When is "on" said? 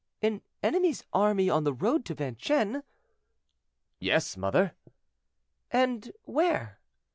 1.47-1.63